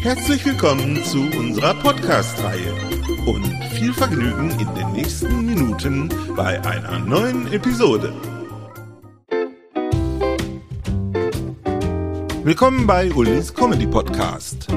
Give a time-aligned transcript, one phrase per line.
[0.00, 2.72] Herzlich willkommen zu unserer Podcast-Reihe
[3.26, 3.44] und
[3.74, 8.14] viel Vergnügen in den nächsten Minuten bei einer neuen Episode.
[12.44, 14.68] Willkommen bei Ulis Comedy Podcast.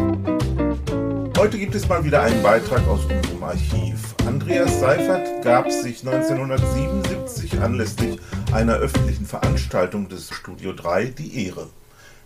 [1.37, 4.15] Heute gibt es mal wieder einen Beitrag aus unserem Archiv.
[4.25, 8.19] Andreas Seifert gab sich 1977 anlässlich
[8.51, 11.67] einer öffentlichen Veranstaltung des Studio 3 die Ehre.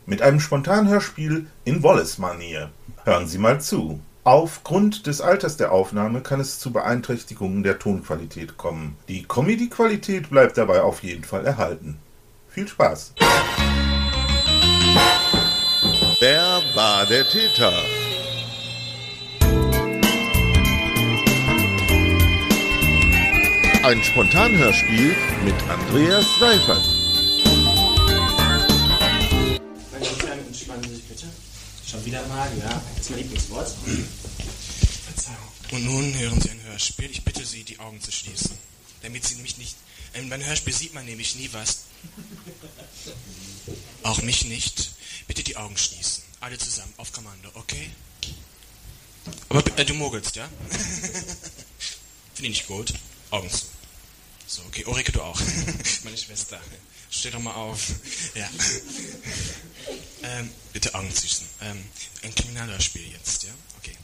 [0.08, 2.70] Mit einem Spontanhörspiel in Wallace-Manier.
[3.06, 4.00] Hören Sie mal zu.
[4.24, 8.98] Aufgrund des Alters der Aufnahme kann es zu Beeinträchtigungen der Tonqualität kommen.
[9.08, 12.00] Die Comedy-Qualität bleibt dabei auf jeden Fall erhalten.
[12.50, 13.14] Viel Spaß!
[16.20, 17.72] Wer war der Täter?
[23.84, 26.84] Ein Spontanhörspiel mit Andreas Seifert.
[29.92, 31.28] Meine Kleine, entspannen Sie sich bitte.
[31.86, 32.82] Schon wieder mal, ja.
[33.06, 33.72] Ist mein Lieblingswort.
[35.70, 37.12] Und nun hören Sie ein Hörspiel.
[37.12, 38.58] Ich bitte Sie, die Augen zu schließen.
[39.04, 39.76] Damit Sie nämlich nicht.
[40.16, 41.82] In meinem Hörspiel sieht man nämlich nie was.
[44.02, 44.90] Auch mich nicht.
[45.28, 46.24] Bitte die Augen schließen.
[46.40, 47.92] Alle zusammen, auf Kommando, okay?
[49.50, 50.50] Aber äh, du mogelst, ja?
[50.70, 51.30] Finde
[52.38, 52.92] ich nicht gut.
[53.30, 53.68] Augen zu.
[54.56, 54.86] So, okay.
[54.86, 55.38] Ulrike, du auch.
[56.06, 56.62] Meine Schwester.
[57.12, 57.90] Steh doch mal auf.
[58.36, 58.50] Ja.
[60.24, 61.46] Ähm, bitte Augen schließen.
[61.60, 61.84] Ähm,
[62.24, 63.50] ein Kriminalhörspiel jetzt, ja?
[63.80, 63.98] Okay.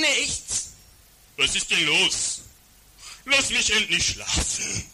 [0.00, 0.72] nichts?
[1.36, 2.40] Was ist denn los?
[3.24, 4.90] Lass mich endlich schlafen.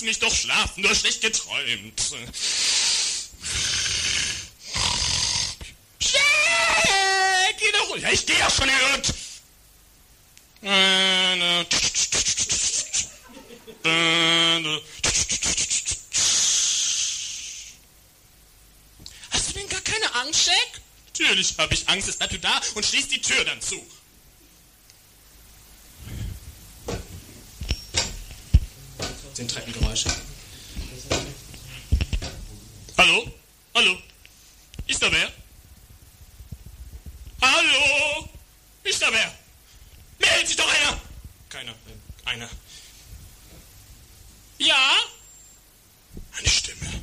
[0.00, 2.00] Lass mich doch schlafen, hast schlecht geträumt.
[6.00, 7.58] Jack!
[7.58, 8.02] Geh doch ruhig.
[8.02, 9.14] Ja, ich geh ja schon, Herr Hund.
[19.30, 20.80] Hast du denn gar keine Angst, Jack?
[21.08, 23.86] Natürlich habe ich Angst, bleib du da und schließ die Tür dann zu.
[29.40, 30.10] Sind Treppengeräusche.
[32.98, 33.32] Hallo?
[33.74, 33.96] Hallo?
[34.86, 35.32] Ist da wer?
[37.40, 38.28] Hallo?
[38.82, 39.34] Ist da wer?
[40.18, 41.00] Meldet sich doch einer!
[41.48, 41.72] Keiner.
[41.72, 42.50] Äh, einer.
[44.58, 44.76] Ja?
[46.36, 47.02] Eine Stimme.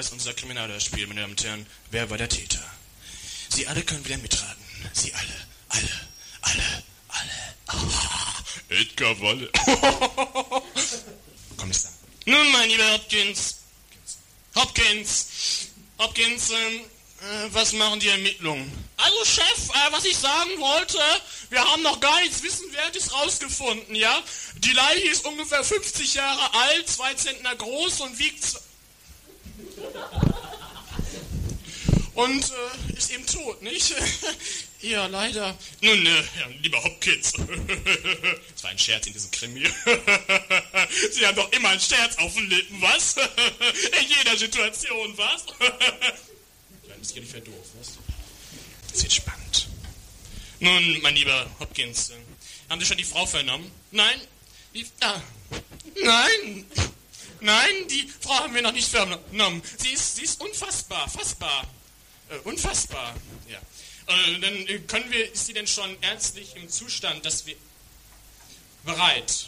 [0.00, 1.66] Heißt unser Kriminalhörspiel, meine Damen und Herren.
[1.90, 2.64] Wer war der Täter?
[3.50, 4.64] Sie alle können wieder mitraten.
[4.94, 6.00] Sie alle, alle,
[6.40, 8.80] alle, alle.
[8.80, 9.50] Edgar Wolle.
[11.58, 11.92] Kommissar.
[12.24, 13.56] Nun, mein lieber Hopkins.
[14.54, 15.26] Hopkins.
[15.98, 16.80] Hopkins, ähm,
[17.20, 18.72] äh, was machen die Ermittlungen?
[18.96, 20.98] Also, Chef, äh, was ich sagen wollte,
[21.50, 24.22] wir haben noch gar nichts Wissenwertes rausgefunden, ja?
[24.56, 28.60] Die Leiche ist ungefähr 50 Jahre alt, zwei Zentner groß und wiegt...
[32.14, 33.94] Und äh, ist eben tot, nicht?
[34.82, 35.54] Ja, leider.
[35.82, 36.22] Nun, äh,
[36.62, 37.32] lieber Hopkins.
[38.52, 39.62] das war ein Scherz in diesem Krimi.
[41.12, 43.14] Sie haben doch immer einen Scherz auf den Lippen, was?
[43.16, 45.44] in jeder Situation, was?
[45.44, 47.98] das ist ja nicht mehr doof, was?
[48.90, 49.68] Das wird spannend.
[50.60, 52.14] Nun, mein lieber Hopkins, äh,
[52.70, 53.70] haben Sie schon die Frau vernommen?
[53.90, 54.18] Nein?
[54.74, 55.20] Die, ah,
[56.02, 56.64] nein!
[57.40, 59.62] Nein, die Frau haben wir noch nicht vernommen.
[59.78, 61.66] Sie ist, sie ist unfassbar, fassbar.
[62.30, 63.14] Äh, unfassbar,
[63.48, 63.58] ja.
[64.06, 67.56] Äh, dann äh, können wir, ist sie denn schon ernstlich im Zustand, dass wir...
[68.84, 69.46] Bereit.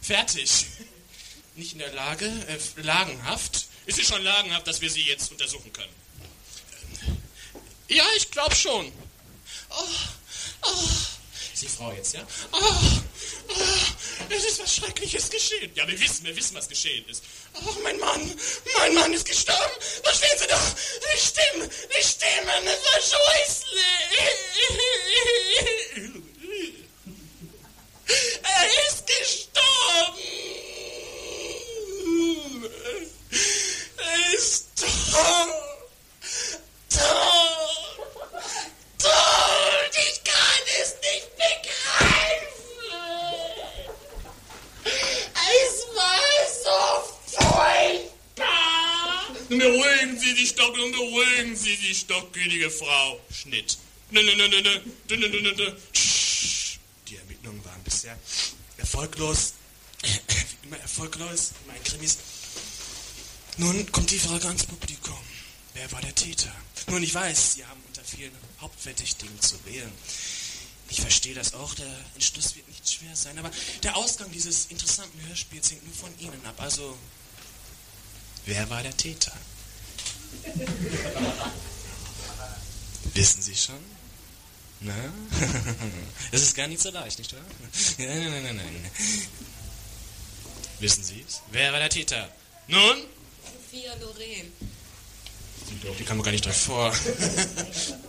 [0.00, 0.66] Fertig.
[1.54, 3.66] Nicht in der Lage, äh, lagenhaft.
[3.86, 5.92] Ist sie schon lagenhaft, dass wir sie jetzt untersuchen können?
[7.88, 8.90] Ja, ich glaube schon.
[9.70, 9.88] Oh,
[10.62, 10.88] oh.
[11.52, 12.26] Ist die Frau jetzt, ja?
[12.50, 13.00] Oh,
[14.56, 15.70] ist was Schreckliches geschehen.
[15.74, 17.22] Ja, wir wissen, wir wissen, was geschehen ist.
[17.54, 18.34] Oh, mein Mann,
[18.78, 19.74] mein Mann ist gestorben.
[20.02, 20.74] Verstehen Sie doch?
[21.12, 23.76] Die Stimmen, die Stimmen, es war scheußlich.
[49.58, 53.20] Beruhigen Sie die und beruhigen Sie die stockgütige Frau.
[53.30, 53.78] Schnitt.
[54.10, 54.16] Die
[57.16, 58.18] Ermittlungen waren bisher
[58.76, 59.54] erfolglos.
[60.02, 62.18] Wie immer erfolglos, in meinen Krimis.
[63.56, 65.18] Nun kommt die Frage ans Publikum.
[65.74, 66.54] Wer war der Täter?
[66.88, 69.90] Nun, ich weiß, Sie haben unter vielen Hauptverdächtigen zu wählen.
[70.88, 73.50] Ich verstehe das auch, der Entschluss wird nicht schwer sein, aber
[73.82, 76.54] der Ausgang dieses interessanten Hörspiels hängt nur von Ihnen ab.
[76.58, 76.96] Also
[78.46, 79.32] wer war der Täter?
[83.14, 83.78] Wissen Sie schon?
[84.80, 84.94] Na?
[86.32, 87.40] Das ist gar nicht so leicht, nicht wahr?
[87.98, 88.90] Nein, nein, nein, nein.
[90.80, 91.42] Wissen Sie es?
[91.50, 92.28] Wer war der Täter?
[92.68, 92.96] Nun?
[93.44, 94.52] Sophia Loren.
[95.98, 96.92] Die kam mir gar nicht drauf vor.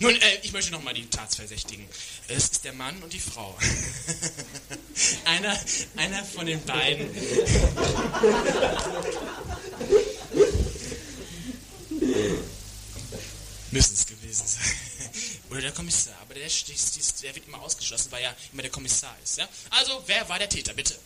[0.00, 1.86] Nun, äh, ich möchte nochmal die Tatsverdächtigen.
[2.28, 3.56] Es ist der Mann und die Frau.
[5.24, 5.58] einer,
[5.96, 7.10] einer von den beiden.
[13.70, 14.62] Müssen es gewesen sein.
[15.50, 16.14] Oder der Kommissar.
[16.22, 19.38] Aber der, der wird immer ausgeschlossen, weil er immer der Kommissar ist.
[19.38, 19.48] Ja?
[19.70, 20.98] Also, wer war der Täter, bitte?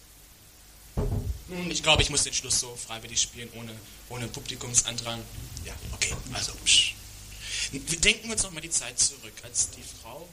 [1.48, 3.72] Nun, ich glaube, ich muss den Schluss so freiwillig spielen, ohne,
[4.08, 5.20] ohne Publikumsandrang.
[5.64, 6.52] Ja, okay, also.
[6.64, 6.89] Psch.
[7.72, 10.28] Denken wir uns noch mal die Zeit zurück, als die Frau.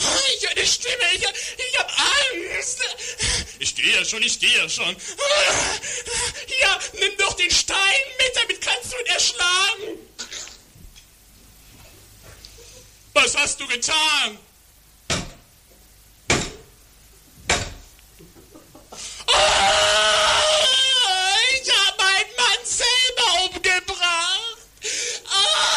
[0.00, 0.04] Oh,
[0.36, 2.80] ich höre eine Stimme, ich, ich habe Angst.
[3.58, 4.96] Ich gehe ja schon, ich gehe ja schon.
[6.60, 7.76] Ja, nimm doch den Stein
[8.18, 9.98] mit, damit kannst du ihn erschlagen.
[13.14, 14.38] Was hast du getan?
[19.26, 19.32] Oh,
[21.52, 24.58] ich habe meinen Mann selber umgebracht.
[25.24, 25.76] Oh.